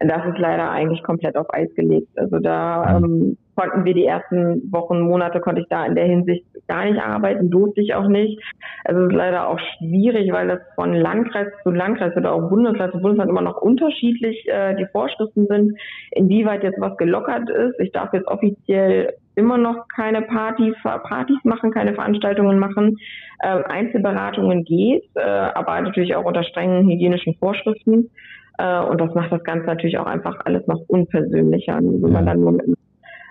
Das 0.00 0.24
ist 0.26 0.38
leider 0.38 0.70
eigentlich 0.70 1.02
komplett 1.02 1.36
auf 1.36 1.52
Eis 1.52 1.74
gelegt. 1.74 2.08
Also 2.16 2.38
da 2.38 2.96
ähm, 2.96 3.36
konnten 3.56 3.84
wir 3.84 3.94
die 3.94 4.06
ersten 4.06 4.70
Wochen, 4.70 5.00
Monate 5.00 5.40
konnte 5.40 5.60
ich 5.60 5.66
da 5.68 5.84
in 5.84 5.96
der 5.96 6.04
Hinsicht 6.04 6.44
gar 6.68 6.84
nicht 6.84 7.00
arbeiten, 7.00 7.50
durfte 7.50 7.80
ich 7.80 7.94
auch 7.94 8.06
nicht. 8.06 8.40
Also 8.84 9.02
es 9.02 9.08
ist 9.08 9.16
leider 9.16 9.48
auch 9.48 9.58
schwierig, 9.58 10.30
weil 10.32 10.46
das 10.46 10.60
von 10.76 10.94
Landkreis 10.94 11.48
zu 11.64 11.70
Landkreis 11.70 12.16
oder 12.16 12.32
auch 12.32 12.48
Bundesland 12.48 12.92
zu 12.92 13.00
Bundesland 13.00 13.30
immer 13.30 13.42
noch 13.42 13.60
unterschiedlich 13.60 14.46
äh, 14.46 14.76
die 14.76 14.86
Vorschriften 14.92 15.46
sind, 15.48 15.76
inwieweit 16.12 16.62
jetzt 16.62 16.80
was 16.80 16.96
gelockert 16.96 17.50
ist. 17.50 17.80
Ich 17.80 17.90
darf 17.90 18.12
jetzt 18.12 18.28
offiziell 18.28 19.14
immer 19.34 19.58
noch 19.58 19.88
keine 19.88 20.22
Partys, 20.22 20.74
Partys 20.82 21.38
machen, 21.42 21.72
keine 21.72 21.94
Veranstaltungen 21.94 22.60
machen. 22.60 22.96
Äh, 23.40 23.62
Einzelberatungen 23.64 24.64
geht, 24.64 25.04
äh, 25.14 25.20
aber 25.20 25.80
natürlich 25.80 26.14
auch 26.14 26.24
unter 26.24 26.44
strengen 26.44 26.88
hygienischen 26.88 27.34
Vorschriften. 27.34 28.10
Äh, 28.58 28.80
und 28.84 29.00
das 29.00 29.14
macht 29.14 29.32
das 29.32 29.42
Ganze 29.44 29.66
natürlich 29.66 29.98
auch 29.98 30.06
einfach 30.06 30.36
alles 30.44 30.66
noch 30.66 30.80
unpersönlicher, 30.88 31.76
wenn 31.76 32.02
ja. 32.02 32.08
man 32.08 32.26
dann 32.26 32.40
nur 32.40 32.52
mit, 32.52 32.66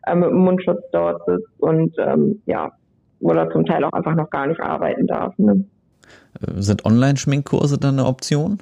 äh, 0.05 0.15
mit 0.15 0.29
dem 0.29 0.37
Mundschutz 0.37 0.81
dort 0.91 1.21
sitzt 1.25 1.49
und 1.59 1.93
ähm, 1.99 2.41
ja, 2.45 2.71
oder 3.19 3.49
zum 3.51 3.65
Teil 3.65 3.83
auch 3.83 3.93
einfach 3.93 4.15
noch 4.15 4.29
gar 4.29 4.47
nicht 4.47 4.61
arbeiten 4.61 5.05
darf. 5.07 5.37
Ne? 5.37 5.65
Äh, 6.41 6.61
sind 6.61 6.85
Online-Schminkkurse 6.85 7.77
dann 7.77 7.99
eine 7.99 8.07
Option? 8.07 8.59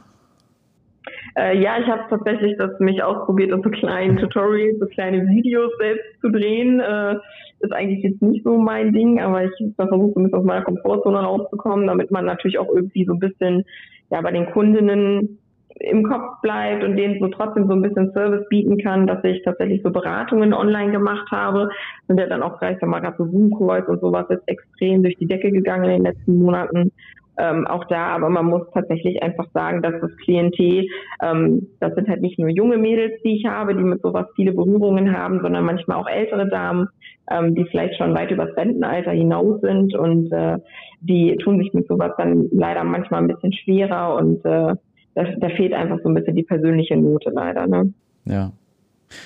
Äh, 1.38 1.62
ja, 1.62 1.78
ich 1.80 1.88
habe 1.88 2.04
tatsächlich 2.10 2.58
das 2.58 2.80
mich 2.80 3.04
ausprobiert 3.04 3.52
so 3.52 3.70
kleine 3.70 4.16
Tutorials, 4.22 4.80
so 4.80 4.88
kleine 4.88 5.28
Videos 5.28 5.72
selbst 5.80 6.22
zu 6.22 6.30
drehen. 6.30 6.80
Äh, 6.80 7.16
ist 7.60 7.74
eigentlich 7.74 8.04
jetzt 8.04 8.22
nicht 8.22 8.44
so 8.44 8.58
mein 8.58 8.92
Ding, 8.92 9.20
aber 9.20 9.44
ich 9.44 9.52
versuche 9.76 10.20
ein 10.20 10.24
bisschen 10.24 10.40
aus 10.40 10.46
meiner 10.46 10.64
Komfortzone 10.64 11.20
rauszukommen, 11.20 11.88
damit 11.88 12.12
man 12.12 12.26
natürlich 12.26 12.58
auch 12.58 12.70
irgendwie 12.70 13.06
so 13.06 13.14
ein 13.14 13.20
bisschen 13.20 13.64
ja 14.12 14.22
bei 14.22 14.32
den 14.32 14.52
Kundinnen 14.52 15.40
im 15.80 16.04
Kopf 16.04 16.42
bleibt 16.42 16.84
und 16.84 16.96
denen 16.96 17.20
so 17.20 17.28
trotzdem 17.28 17.68
so 17.68 17.74
ein 17.74 17.82
bisschen 17.82 18.12
Service 18.14 18.48
bieten 18.50 18.78
kann, 18.78 19.08
dass 19.08 19.24
ich 19.24 19.44
tatsächlich 19.44 19.82
so 19.84 19.92
Beratungen 19.92 20.54
online 20.54 20.92
gemacht 20.92 21.30
habe. 21.32 21.70
Sind 22.08 22.20
ja 22.20 22.28
dann 22.28 22.44
auch 22.44 22.60
gleich 22.60 22.82
mal 22.82 23.02
gerade 23.02 23.18
so 23.18 23.26
Zoom-Calls 23.26 23.88
und 23.90 24.00
sowas 24.00 24.26
ist 24.30 24.44
extrem 24.48 25.04
durch 25.04 25.18
die 25.18 25.28
Decke 25.28 25.52
gegangen 25.52 25.86
in 25.86 25.92
den 25.92 26.04
letzten 26.04 26.38
Monaten. 26.38 26.92
Ähm, 27.38 27.68
auch 27.68 27.84
da, 27.86 28.16
aber 28.16 28.30
man 28.30 28.46
muss 28.46 28.62
tatsächlich 28.74 29.22
einfach 29.22 29.48
sagen, 29.54 29.82
dass 29.82 30.00
das 30.00 30.16
Klientel, 30.24 30.88
ähm, 31.22 31.68
das 31.82 31.94
sind 31.96 32.08
halt 32.08 32.22
nicht 32.22 32.40
nur 32.40 32.48
junge 32.48 32.78
Mädels, 32.78 33.22
die 33.26 33.36
ich 33.36 33.46
habe, 33.46 33.76
die 33.76 33.84
mit 33.84 34.02
sowas 34.02 34.28
viele 34.38 34.54
Berührungen 34.54 35.18
haben, 35.18 35.42
sondern 35.42 35.66
manchmal 35.66 35.98
auch 35.98 36.08
ältere 36.08 36.48
Damen, 36.48 36.88
ähm, 37.30 37.54
die 37.54 37.66
vielleicht 37.66 37.98
schon 37.98 38.16
weit 38.16 38.32
übers 38.32 38.56
Rentenalter 38.56 39.12
hinaus 39.12 39.60
sind 39.60 39.94
und 39.98 40.32
äh, 40.32 40.60
die 41.02 41.36
tun 41.44 41.58
sich 41.60 41.74
mit 41.74 41.88
sowas 41.90 42.14
dann 42.18 42.48
leider 42.54 42.86
manchmal 42.86 43.24
ein 43.24 43.28
bisschen 43.28 43.52
schwerer 43.52 44.16
und 44.16 44.46
äh, 44.46 44.76
da, 45.16 45.24
da 45.24 45.50
fehlt 45.50 45.74
einfach 45.74 46.00
so 46.04 46.10
ein 46.10 46.14
bisschen 46.14 46.36
die 46.36 46.44
persönliche 46.44 46.98
Note 46.98 47.32
leider. 47.32 47.66
Ne? 47.68 47.94
Ja. 48.26 48.52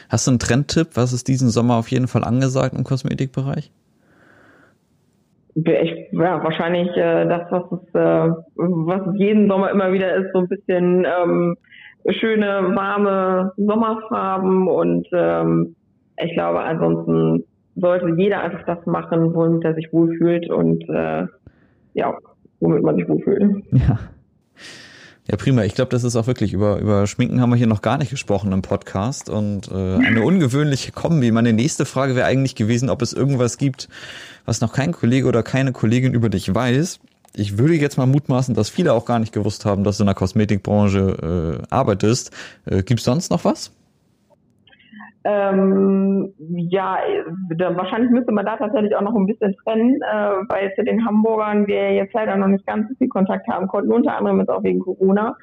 Hast 0.09 0.27
du 0.27 0.31
einen 0.31 0.39
Trendtipp? 0.39 0.89
Was 0.95 1.13
ist 1.13 1.27
diesen 1.27 1.49
Sommer 1.49 1.75
auf 1.75 1.89
jeden 1.89 2.07
Fall 2.07 2.23
angesagt 2.23 2.75
im 2.77 2.83
Kosmetikbereich? 2.83 3.71
Ich, 5.55 5.91
ja, 6.11 6.43
wahrscheinlich 6.43 6.89
äh, 6.95 7.27
das, 7.27 7.51
was 7.51 7.63
es, 7.71 7.95
äh, 7.95 8.29
was 8.55 9.07
es 9.07 9.19
jeden 9.19 9.49
Sommer 9.49 9.71
immer 9.71 9.91
wieder 9.91 10.15
ist, 10.15 10.31
so 10.31 10.39
ein 10.39 10.47
bisschen 10.47 11.05
ähm, 11.05 11.57
schöne, 12.07 12.75
warme 12.75 13.51
Sommerfarben 13.57 14.67
und 14.67 15.07
ähm, 15.11 15.75
ich 16.23 16.33
glaube, 16.33 16.61
ansonsten 16.61 17.43
sollte 17.75 18.13
jeder 18.17 18.41
einfach 18.41 18.63
das 18.65 18.85
machen, 18.85 19.33
womit 19.33 19.65
er 19.65 19.73
sich 19.73 19.91
wohlfühlt 19.91 20.49
und 20.49 20.87
äh, 20.89 21.25
ja, 21.93 22.17
womit 22.59 22.83
man 22.83 22.95
sich 22.95 23.07
wohlfühlt. 23.09 23.63
Ja. 23.71 23.97
Ja, 25.29 25.37
prima. 25.37 25.63
Ich 25.63 25.75
glaube, 25.75 25.91
das 25.91 26.03
ist 26.03 26.15
auch 26.15 26.25
wirklich 26.25 26.53
über, 26.53 26.79
über 26.79 27.05
Schminken 27.05 27.39
haben 27.39 27.51
wir 27.51 27.55
hier 27.55 27.67
noch 27.67 27.83
gar 27.83 27.99
nicht 27.99 28.09
gesprochen 28.09 28.51
im 28.51 28.63
Podcast 28.63 29.29
und 29.29 29.67
äh, 29.67 29.73
eine 29.73 30.23
ungewöhnliche 30.23 30.91
Kombi. 30.91 31.31
Meine 31.31 31.53
nächste 31.53 31.85
Frage 31.85 32.15
wäre 32.15 32.25
eigentlich 32.25 32.55
gewesen, 32.55 32.89
ob 32.89 33.03
es 33.03 33.13
irgendwas 33.13 33.59
gibt, 33.59 33.89
was 34.45 34.59
noch 34.59 34.73
kein 34.73 34.91
Kollege 34.91 35.27
oder 35.27 35.43
keine 35.43 35.71
Kollegin 35.71 36.15
über 36.15 36.29
dich 36.29 36.51
weiß. 36.55 36.99
Ich 37.35 37.59
würde 37.59 37.75
jetzt 37.75 37.99
mal 37.99 38.07
mutmaßen, 38.07 38.55
dass 38.55 38.69
viele 38.69 38.91
auch 38.93 39.05
gar 39.05 39.19
nicht 39.19 39.31
gewusst 39.31 39.65
haben, 39.65 39.83
dass 39.83 39.97
du 39.97 40.03
in 40.03 40.07
der 40.07 40.15
Kosmetikbranche 40.15 41.59
äh, 41.61 41.67
arbeitest. 41.69 42.31
Äh, 42.65 42.81
Gibt 42.81 43.01
es 43.01 43.05
sonst 43.05 43.29
noch 43.29 43.45
was? 43.45 43.71
Ähm, 45.25 46.33
ja, 46.37 46.97
da, 47.57 47.75
wahrscheinlich 47.75 48.11
müsste 48.11 48.31
man 48.31 48.45
da 48.45 48.55
tatsächlich 48.55 48.95
auch 48.95 49.01
noch 49.01 49.15
ein 49.15 49.25
bisschen 49.25 49.55
trennen, 49.63 49.95
äh, 49.95 50.31
weil 50.47 50.73
zu 50.75 50.83
den 50.83 51.05
Hamburgern 51.05 51.67
wir 51.67 51.93
jetzt 51.93 52.13
leider 52.13 52.37
noch 52.37 52.47
nicht 52.47 52.65
ganz 52.65 52.87
so 52.87 52.95
viel 52.95 53.09
Kontakt 53.09 53.47
haben 53.47 53.67
konnten, 53.67 53.91
unter 53.91 54.17
anderem 54.17 54.39
jetzt 54.39 54.49
auch 54.49 54.63
wegen 54.63 54.79
Corona. 54.79 55.35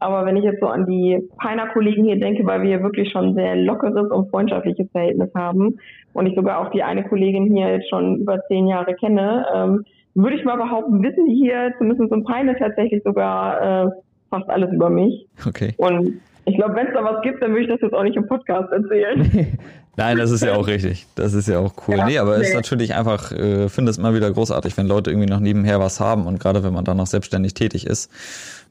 Aber 0.00 0.26
wenn 0.26 0.36
ich 0.36 0.44
jetzt 0.44 0.60
so 0.60 0.66
an 0.66 0.86
die 0.86 1.22
Peiner 1.38 1.68
Kollegen 1.68 2.04
hier 2.04 2.18
denke, 2.18 2.44
weil 2.44 2.62
wir 2.62 2.82
wirklich 2.82 3.10
schon 3.10 3.34
sehr 3.34 3.56
lockeres 3.56 4.10
und 4.10 4.30
freundschaftliches 4.30 4.90
Verhältnis 4.90 5.30
haben 5.34 5.78
und 6.12 6.26
ich 6.26 6.34
sogar 6.34 6.58
auch 6.58 6.70
die 6.70 6.82
eine 6.82 7.04
Kollegin 7.04 7.54
hier 7.54 7.70
jetzt 7.70 7.88
schon 7.88 8.16
über 8.16 8.40
zehn 8.48 8.66
Jahre 8.66 8.94
kenne, 8.94 9.46
ähm, 9.54 9.84
würde 10.14 10.36
ich 10.36 10.44
mal 10.44 10.56
behaupten, 10.56 11.02
wissen 11.02 11.26
die 11.26 11.36
hier 11.36 11.72
zumindest 11.78 12.12
in 12.12 12.24
Peine 12.24 12.56
tatsächlich 12.58 13.02
sogar 13.02 13.86
äh, 13.86 13.90
fast 14.28 14.50
alles 14.50 14.72
über 14.72 14.90
mich. 14.90 15.26
Okay. 15.46 15.72
Und 15.78 16.20
ich 16.44 16.56
glaube, 16.56 16.74
wenn 16.74 16.88
es 16.88 16.94
da 16.94 17.04
was 17.04 17.22
gibt, 17.22 17.42
dann 17.42 17.50
würde 17.50 17.62
ich 17.62 17.68
das 17.68 17.80
jetzt 17.80 17.94
auch 17.94 18.02
nicht 18.02 18.16
im 18.16 18.26
Podcast 18.26 18.72
erzählen. 18.72 19.58
Nein, 19.96 20.16
das 20.16 20.30
ist 20.30 20.42
ja 20.42 20.54
auch 20.54 20.66
richtig. 20.66 21.06
Das 21.14 21.34
ist 21.34 21.48
ja 21.48 21.58
auch 21.58 21.74
cool. 21.86 21.96
Ja, 21.96 22.06
nee, 22.06 22.18
aber 22.18 22.34
es 22.34 22.40
nee. 22.40 22.48
ist 22.48 22.54
natürlich 22.54 22.94
einfach, 22.94 23.30
äh, 23.32 23.68
finde 23.68 23.90
es 23.90 23.98
immer 23.98 24.14
wieder 24.14 24.30
großartig, 24.30 24.76
wenn 24.76 24.86
Leute 24.86 25.10
irgendwie 25.10 25.28
noch 25.28 25.40
nebenher 25.40 25.80
was 25.80 26.00
haben 26.00 26.26
und 26.26 26.40
gerade 26.40 26.64
wenn 26.64 26.72
man 26.72 26.84
dann 26.84 26.96
noch 26.96 27.06
selbstständig 27.06 27.54
tätig 27.54 27.86
ist, 27.86 28.10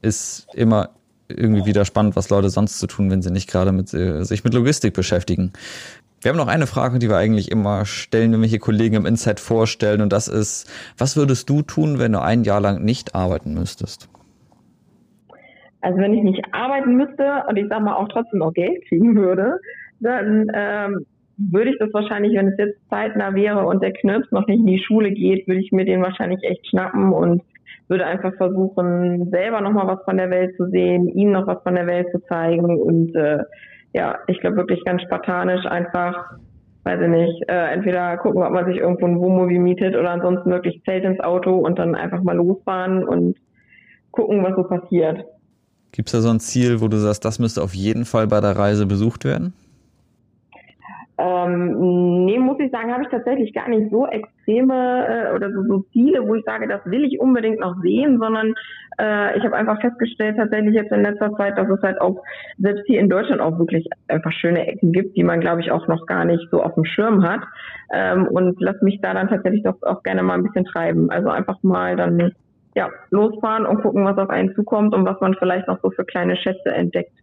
ist 0.01 0.47
immer 0.53 0.89
irgendwie 1.27 1.65
wieder 1.65 1.85
spannend, 1.85 2.15
was 2.15 2.29
Leute 2.29 2.49
sonst 2.49 2.79
zu 2.79 2.87
tun, 2.87 3.09
wenn 3.09 3.21
sie 3.21 3.31
nicht 3.31 3.49
gerade 3.49 3.71
mit 3.71 3.93
äh, 3.93 4.23
sich 4.23 4.43
mit 4.43 4.53
Logistik 4.53 4.93
beschäftigen. 4.93 5.53
Wir 6.21 6.29
haben 6.29 6.37
noch 6.37 6.47
eine 6.47 6.67
Frage, 6.67 6.99
die 6.99 7.09
wir 7.09 7.17
eigentlich 7.17 7.49
immer 7.49 7.85
stellen, 7.85 8.31
wenn 8.33 8.41
wir 8.41 8.47
hier 8.47 8.59
Kollegen 8.59 8.95
im 8.95 9.05
Insight 9.05 9.39
vorstellen 9.39 10.01
und 10.01 10.11
das 10.11 10.27
ist, 10.27 10.69
was 10.97 11.15
würdest 11.15 11.49
du 11.49 11.61
tun, 11.61 11.99
wenn 11.99 12.11
du 12.11 12.21
ein 12.21 12.43
Jahr 12.43 12.59
lang 12.59 12.83
nicht 12.83 13.15
arbeiten 13.15 13.53
müsstest? 13.53 14.07
Also 15.81 15.97
wenn 15.99 16.13
ich 16.13 16.23
nicht 16.23 16.43
arbeiten 16.51 16.95
müsste 16.95 17.43
und 17.47 17.57
ich 17.57 17.65
sag 17.69 17.81
mal 17.81 17.95
auch 17.95 18.07
trotzdem 18.09 18.39
noch 18.39 18.53
Geld 18.53 18.85
kriegen 18.87 19.15
würde, 19.15 19.59
dann 19.99 20.47
ähm, 20.53 21.05
würde 21.37 21.71
ich 21.71 21.79
das 21.79 21.93
wahrscheinlich, 21.93 22.37
wenn 22.37 22.49
es 22.49 22.57
jetzt 22.57 22.79
zeitnah 22.89 23.33
wäre 23.33 23.65
und 23.65 23.81
der 23.81 23.93
Knirps 23.93 24.31
noch 24.31 24.45
nicht 24.47 24.59
in 24.59 24.67
die 24.67 24.83
Schule 24.83 25.11
geht, 25.11 25.47
würde 25.47 25.61
ich 25.61 25.71
mir 25.71 25.85
den 25.85 26.01
wahrscheinlich 26.01 26.43
echt 26.43 26.67
schnappen 26.67 27.11
und 27.11 27.41
würde 27.87 28.05
einfach 28.05 28.33
versuchen, 28.35 29.29
selber 29.31 29.61
nochmal 29.61 29.87
was 29.87 30.03
von 30.05 30.17
der 30.17 30.29
Welt 30.29 30.55
zu 30.55 30.69
sehen, 30.69 31.09
ihm 31.09 31.31
noch 31.31 31.47
was 31.47 31.61
von 31.63 31.75
der 31.75 31.87
Welt 31.87 32.07
zu 32.11 32.19
zeigen 32.25 32.79
und 32.79 33.15
äh, 33.15 33.39
ja, 33.93 34.19
ich 34.27 34.39
glaube 34.39 34.57
wirklich 34.57 34.83
ganz 34.85 35.01
spartanisch 35.01 35.65
einfach, 35.65 36.37
weiß 36.83 37.01
ich 37.01 37.09
nicht, 37.09 37.49
äh, 37.49 37.73
entweder 37.73 38.17
gucken, 38.17 38.43
ob 38.43 38.51
man 38.51 38.65
sich 38.65 38.77
irgendwo 38.77 39.05
ein 39.05 39.19
Wohnmobil 39.19 39.59
mietet 39.59 39.95
oder 39.95 40.11
ansonsten 40.11 40.51
wirklich 40.51 40.81
Zelt 40.85 41.03
ins 41.03 41.19
Auto 41.19 41.57
und 41.57 41.77
dann 41.77 41.95
einfach 41.95 42.21
mal 42.23 42.37
losfahren 42.37 43.03
und 43.03 43.37
gucken, 44.11 44.43
was 44.43 44.55
so 44.55 44.63
passiert. 44.63 45.25
Gibt 45.91 46.07
es 46.07 46.13
da 46.13 46.21
so 46.21 46.29
ein 46.29 46.39
Ziel, 46.39 46.81
wo 46.81 46.87
du 46.87 46.97
sagst, 46.97 47.25
das 47.25 47.39
müsste 47.39 47.61
auf 47.61 47.73
jeden 47.73 48.05
Fall 48.05 48.27
bei 48.27 48.39
der 48.39 48.57
Reise 48.57 48.85
besucht 48.85 49.25
werden? 49.25 49.53
Ähm, 51.21 52.25
nee, 52.25 52.39
muss 52.39 52.59
ich 52.59 52.71
sagen, 52.71 52.91
habe 52.91 53.03
ich 53.03 53.09
tatsächlich 53.09 53.53
gar 53.53 53.69
nicht 53.69 53.91
so 53.91 54.07
extreme 54.07 55.05
äh, 55.07 55.35
oder 55.35 55.51
so, 55.51 55.63
so, 55.67 55.79
Ziele, 55.91 56.27
wo 56.27 56.33
ich 56.35 56.43
sage, 56.45 56.67
das 56.67 56.81
will 56.85 57.03
ich 57.03 57.19
unbedingt 57.19 57.59
noch 57.59 57.75
sehen, 57.81 58.17
sondern 58.19 58.55
äh, 58.99 59.37
ich 59.37 59.43
habe 59.43 59.55
einfach 59.55 59.79
festgestellt, 59.81 60.37
tatsächlich 60.37 60.73
jetzt 60.73 60.91
in 60.91 61.03
letzter 61.03 61.31
Zeit, 61.33 61.57
dass 61.57 61.69
es 61.69 61.81
halt 61.83 62.01
auch 62.01 62.23
selbst 62.57 62.85
hier 62.87 62.99
in 62.99 63.09
Deutschland 63.09 63.39
auch 63.39 63.59
wirklich 63.59 63.87
einfach 64.07 64.31
schöne 64.31 64.65
Ecken 64.65 64.93
gibt, 64.93 65.15
die 65.15 65.23
man, 65.23 65.41
glaube 65.41 65.61
ich, 65.61 65.71
auch 65.71 65.87
noch 65.87 66.07
gar 66.07 66.25
nicht 66.25 66.47
so 66.49 66.63
auf 66.63 66.73
dem 66.73 66.85
Schirm 66.85 67.23
hat. 67.23 67.41
Ähm, 67.93 68.27
und 68.27 68.59
lass 68.59 68.81
mich 68.81 68.99
da 69.01 69.13
dann 69.13 69.29
tatsächlich 69.29 69.63
doch 69.63 69.75
auch 69.83 70.01
gerne 70.01 70.23
mal 70.23 70.35
ein 70.35 70.43
bisschen 70.43 70.65
treiben. 70.65 71.11
Also 71.11 71.29
einfach 71.29 71.61
mal 71.61 71.97
dann 71.97 72.31
ja, 72.75 72.89
losfahren 73.09 73.65
und 73.65 73.81
gucken, 73.81 74.05
was 74.05 74.17
auf 74.17 74.29
einen 74.29 74.53
zukommt 74.55 74.93
und 74.93 75.05
was 75.05 75.19
man 75.19 75.35
vielleicht 75.35 75.67
noch 75.67 75.79
so 75.81 75.89
für 75.91 76.05
kleine 76.05 76.37
Schätze 76.37 76.69
entdeckt. 76.69 77.13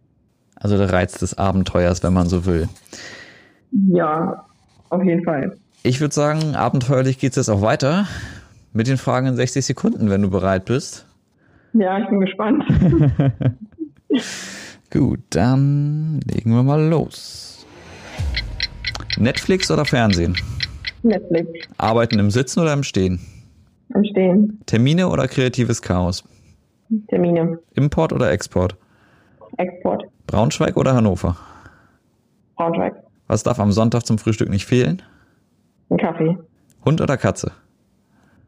Also 0.55 0.77
der 0.77 0.91
Reiz 0.91 1.17
des 1.17 1.37
Abenteuers, 1.37 2.03
wenn 2.03 2.13
man 2.13 2.27
so 2.27 2.45
will. 2.45 2.67
Ja, 3.71 4.45
auf 4.89 5.03
jeden 5.03 5.23
Fall. 5.23 5.57
Ich 5.83 6.01
würde 6.01 6.13
sagen, 6.13 6.55
abenteuerlich 6.55 7.19
geht 7.19 7.31
es 7.31 7.35
jetzt 7.37 7.49
auch 7.49 7.61
weiter 7.61 8.05
mit 8.73 8.87
den 8.87 8.97
Fragen 8.97 9.27
in 9.27 9.35
60 9.35 9.65
Sekunden, 9.65 10.09
wenn 10.09 10.21
du 10.21 10.29
bereit 10.29 10.65
bist. 10.65 11.05
Ja, 11.73 11.99
ich 11.99 12.07
bin 12.09 12.19
gespannt. 12.19 12.63
Gut, 14.91 15.19
dann 15.29 16.19
legen 16.25 16.51
wir 16.51 16.63
mal 16.63 16.83
los. 16.87 17.65
Netflix 19.17 19.69
oder 19.69 19.85
Fernsehen? 19.85 20.35
Netflix. 21.03 21.49
Arbeiten 21.77 22.19
im 22.19 22.31
Sitzen 22.31 22.59
oder 22.59 22.73
im 22.73 22.83
Stehen? 22.83 23.19
Im 23.93 24.03
Stehen. 24.05 24.61
Termine 24.65 25.09
oder 25.09 25.27
kreatives 25.27 25.81
Chaos? 25.81 26.23
Termine. 27.07 27.59
Import 27.73 28.13
oder 28.13 28.31
Export? 28.31 28.75
Export. 29.57 30.03
Braunschweig 30.27 30.77
oder 30.77 30.93
Hannover? 30.93 31.35
Braunschweig. 32.55 32.93
Was 33.27 33.43
darf 33.43 33.59
am 33.59 33.71
Sonntag 33.71 34.05
zum 34.05 34.17
Frühstück 34.17 34.49
nicht 34.49 34.65
fehlen? 34.65 35.01
Ein 35.89 35.97
Kaffee. 35.97 36.37
Hund 36.85 37.01
oder 37.01 37.17
Katze? 37.17 37.51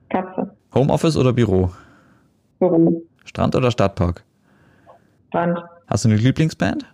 Katze. 0.10 0.56
Homeoffice 0.74 1.18
oder 1.18 1.34
Büro? 1.34 1.72
Büro. 2.60 3.04
Strand 3.26 3.56
oder 3.56 3.72
Stadtpark? 3.72 4.24
Strand. 5.30 5.60
Hast 5.88 6.06
du 6.06 6.10
eine 6.10 6.18
Lieblingsband? 6.18 6.86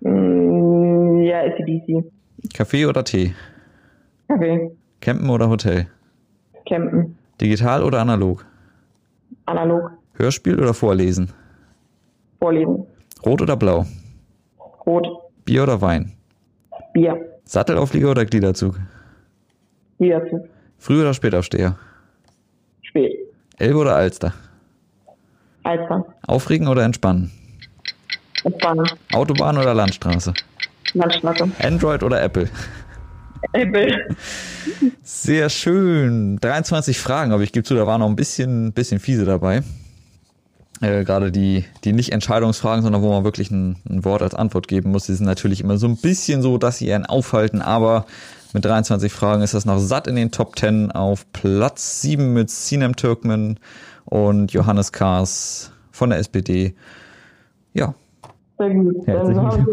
Mm, 0.00 1.22
ja, 1.22 1.40
ACDC. 1.40 2.04
Kaffee 2.54 2.86
oder 2.86 3.04
Tee? 3.04 3.34
Kaffee. 4.28 4.70
Campen 5.00 5.30
oder 5.30 5.48
Hotel? 5.48 5.86
Campen. 6.68 7.16
Digital 7.40 7.82
oder 7.82 8.00
analog? 8.00 8.44
Analog. 9.46 9.90
Hörspiel 10.14 10.58
oder 10.60 10.74
Vorlesen? 10.74 11.30
Vorlesen. 12.38 12.86
Rot 13.24 13.42
oder 13.42 13.56
blau? 13.56 13.86
Rot. 14.86 15.06
Bier 15.44 15.64
oder 15.64 15.80
Wein? 15.80 16.12
Bier. 16.92 17.16
Sattelauflieger 17.44 18.10
oder 18.10 18.24
Gliederzug? 18.24 18.78
Gliederzug. 19.98 20.48
Früh 20.78 21.00
oder 21.00 21.14
Spätaufsteher? 21.14 21.76
Spät. 22.82 23.12
Elbe 23.58 23.78
oder 23.78 23.96
Alster? 23.96 24.32
Alster. 25.64 26.04
Aufregen 26.26 26.68
oder 26.68 26.84
entspannen? 26.84 27.30
Entspannen. 28.44 28.86
Autobahn 29.12 29.58
oder 29.58 29.74
Landstraße? 29.74 30.34
Landstraße. 30.92 31.50
Android 31.60 32.02
oder 32.02 32.22
Apple? 32.22 32.48
Sehr 35.02 35.48
schön. 35.50 36.38
23 36.40 36.98
Fragen, 36.98 37.32
aber 37.32 37.42
ich 37.42 37.52
gebe 37.52 37.64
zu, 37.64 37.74
da 37.74 37.86
waren 37.86 38.00
noch 38.00 38.08
ein 38.08 38.16
bisschen, 38.16 38.72
bisschen 38.72 39.00
fiese 39.00 39.24
dabei. 39.24 39.62
Äh, 40.80 41.04
Gerade 41.04 41.30
die, 41.30 41.64
die 41.84 41.92
nicht 41.92 42.12
Entscheidungsfragen, 42.12 42.82
sondern 42.82 43.02
wo 43.02 43.10
man 43.10 43.24
wirklich 43.24 43.50
ein, 43.50 43.76
ein, 43.88 44.04
Wort 44.04 44.22
als 44.22 44.34
Antwort 44.34 44.68
geben 44.68 44.90
muss, 44.90 45.06
die 45.06 45.14
sind 45.14 45.26
natürlich 45.26 45.60
immer 45.60 45.78
so 45.78 45.86
ein 45.86 45.96
bisschen 45.96 46.42
so, 46.42 46.58
dass 46.58 46.78
sie 46.78 46.92
einen 46.92 47.06
aufhalten, 47.06 47.62
aber 47.62 48.06
mit 48.52 48.64
23 48.64 49.12
Fragen 49.12 49.42
ist 49.42 49.54
das 49.54 49.64
noch 49.64 49.78
satt 49.78 50.06
in 50.06 50.16
den 50.16 50.30
Top 50.30 50.58
10 50.58 50.92
auf 50.92 51.30
Platz 51.32 52.00
7 52.02 52.32
mit 52.32 52.50
Sinem 52.50 52.96
Türkmen 52.96 53.58
und 54.04 54.52
Johannes 54.52 54.92
Kahrs 54.92 55.72
von 55.90 56.10
der 56.10 56.18
SPD. 56.18 56.74
Ja, 57.72 57.94
sehr 58.58 58.70
gut. 58.70 58.96
Dann 59.06 59.36
haben 59.36 59.66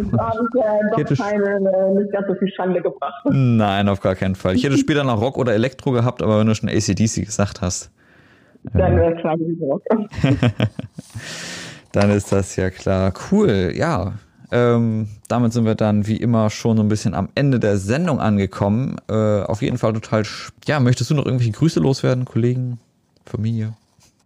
ja 0.55 1.03
doch 1.03 1.17
keine, 1.17 1.45
äh, 1.45 1.99
nicht 1.99 2.11
ganz 2.11 2.27
so 2.27 2.35
viel 2.35 2.51
Schande 2.53 2.81
gebracht. 2.81 3.25
Nein, 3.25 3.87
auf 3.89 4.01
gar 4.01 4.15
keinen 4.15 4.35
Fall. 4.35 4.55
Ich 4.55 4.63
hätte 4.63 4.77
später 4.77 5.03
noch 5.03 5.21
Rock 5.21 5.37
oder 5.37 5.53
Elektro 5.53 5.91
gehabt, 5.91 6.21
aber 6.21 6.39
wenn 6.39 6.47
du 6.47 6.55
schon 6.55 6.69
ACDC 6.69 7.25
gesagt 7.25 7.61
hast. 7.61 7.91
Dann 8.73 8.95
wäre 8.95 9.15
klar 9.15 9.37
gewesen 9.37 9.63
Rock. 9.63 9.83
Dann 11.91 12.09
ist 12.11 12.31
das 12.31 12.55
ja 12.55 12.69
klar. 12.69 13.13
Cool, 13.31 13.73
ja. 13.75 14.13
Ähm, 14.51 15.07
damit 15.29 15.53
sind 15.53 15.65
wir 15.65 15.75
dann 15.75 16.07
wie 16.07 16.17
immer 16.17 16.49
schon 16.49 16.75
so 16.75 16.83
ein 16.83 16.89
bisschen 16.89 17.13
am 17.13 17.29
Ende 17.35 17.59
der 17.59 17.77
Sendung 17.77 18.19
angekommen. 18.19 18.97
Äh, 19.09 19.43
auf 19.43 19.61
jeden 19.61 19.77
Fall 19.77 19.93
total. 19.93 20.23
Ja, 20.65 20.79
möchtest 20.79 21.09
du 21.09 21.15
noch 21.15 21.25
irgendwelche 21.25 21.53
Grüße 21.53 21.79
loswerden, 21.79 22.25
Kollegen, 22.25 22.79
Familie? 23.25 23.73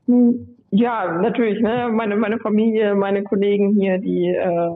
Hm, 0.08 0.48
ja, 0.72 1.20
natürlich. 1.22 1.62
Ne? 1.62 1.90
Meine, 1.92 2.16
meine 2.16 2.40
Familie, 2.40 2.96
meine 2.96 3.24
Kollegen 3.24 3.76
hier, 3.80 3.98
die 3.98 4.30
äh, 4.30 4.72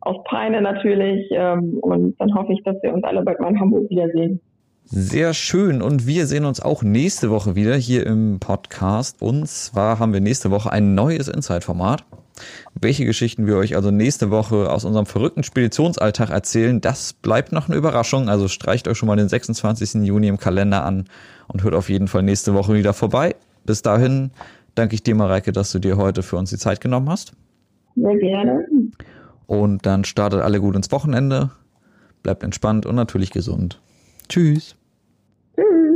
aus 0.00 0.16
Peine 0.24 0.60
natürlich. 0.60 1.26
Ähm, 1.30 1.78
und 1.80 2.18
dann 2.20 2.34
hoffe 2.34 2.52
ich, 2.52 2.62
dass 2.64 2.76
wir 2.82 2.92
uns 2.92 3.04
alle 3.04 3.22
bald 3.22 3.40
mal 3.40 3.50
in 3.50 3.60
Hamburg 3.60 3.88
wiedersehen. 3.90 4.40
Sehr 4.86 5.32
schön. 5.32 5.80
Und 5.80 6.06
wir 6.06 6.26
sehen 6.26 6.44
uns 6.44 6.60
auch 6.60 6.82
nächste 6.82 7.30
Woche 7.30 7.54
wieder 7.54 7.74
hier 7.74 8.06
im 8.06 8.38
Podcast. 8.38 9.22
Und 9.22 9.48
zwar 9.48 9.98
haben 9.98 10.12
wir 10.12 10.20
nächste 10.20 10.50
Woche 10.50 10.70
ein 10.70 10.94
neues 10.94 11.28
Inside-Format. 11.28 12.04
Welche 12.78 13.06
Geschichten 13.06 13.46
wir 13.46 13.56
euch 13.56 13.76
also 13.76 13.90
nächste 13.90 14.30
Woche 14.30 14.70
aus 14.70 14.84
unserem 14.84 15.06
verrückten 15.06 15.42
Speditionsalltag 15.42 16.30
erzählen, 16.30 16.80
das 16.80 17.12
bleibt 17.12 17.52
noch 17.52 17.68
eine 17.68 17.78
Überraschung. 17.78 18.28
Also 18.28 18.48
streicht 18.48 18.88
euch 18.88 18.98
schon 18.98 19.06
mal 19.06 19.16
den 19.16 19.28
26. 19.28 20.04
Juni 20.04 20.28
im 20.28 20.38
Kalender 20.38 20.84
an 20.84 21.04
und 21.46 21.62
hört 21.62 21.74
auf 21.74 21.88
jeden 21.88 22.08
Fall 22.08 22.22
nächste 22.22 22.52
Woche 22.54 22.74
wieder 22.74 22.92
vorbei. 22.92 23.36
Bis 23.64 23.80
dahin 23.80 24.32
danke 24.74 24.94
ich 24.94 25.02
dir, 25.02 25.14
Mareike, 25.14 25.52
dass 25.52 25.72
du 25.72 25.78
dir 25.78 25.96
heute 25.96 26.22
für 26.22 26.36
uns 26.36 26.50
die 26.50 26.58
Zeit 26.58 26.80
genommen 26.80 27.08
hast. 27.08 27.32
Sehr 27.96 28.16
gerne. 28.16 28.66
Und 29.46 29.86
dann 29.86 30.04
startet 30.04 30.40
alle 30.40 30.60
gut 30.60 30.74
ins 30.74 30.90
Wochenende. 30.90 31.50
Bleibt 32.22 32.42
entspannt 32.42 32.86
und 32.86 32.94
natürlich 32.94 33.30
gesund. 33.30 33.80
Tschüss. 34.28 34.76
Tschüss. 35.54 35.93